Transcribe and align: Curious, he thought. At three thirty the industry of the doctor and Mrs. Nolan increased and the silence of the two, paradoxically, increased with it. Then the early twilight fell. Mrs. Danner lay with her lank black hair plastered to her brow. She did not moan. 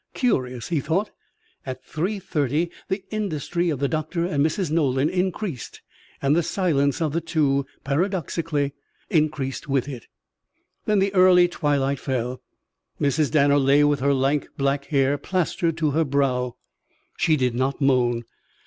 Curious, 0.15 0.69
he 0.69 0.79
thought. 0.79 1.11
At 1.63 1.85
three 1.85 2.17
thirty 2.17 2.71
the 2.87 3.03
industry 3.11 3.69
of 3.69 3.77
the 3.77 3.87
doctor 3.87 4.25
and 4.25 4.43
Mrs. 4.43 4.71
Nolan 4.71 5.09
increased 5.11 5.83
and 6.23 6.35
the 6.35 6.41
silence 6.41 7.03
of 7.03 7.13
the 7.13 7.21
two, 7.21 7.67
paradoxically, 7.83 8.73
increased 9.11 9.69
with 9.69 9.87
it. 9.87 10.07
Then 10.85 10.97
the 10.97 11.13
early 11.13 11.47
twilight 11.47 11.99
fell. 11.99 12.41
Mrs. 12.99 13.29
Danner 13.29 13.59
lay 13.59 13.83
with 13.83 13.99
her 13.99 14.15
lank 14.15 14.47
black 14.57 14.85
hair 14.85 15.19
plastered 15.19 15.77
to 15.77 15.91
her 15.91 16.03
brow. 16.03 16.55
She 17.19 17.37
did 17.37 17.53
not 17.53 17.79
moan. 17.79 18.23